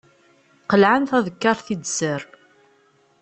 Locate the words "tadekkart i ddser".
1.09-2.21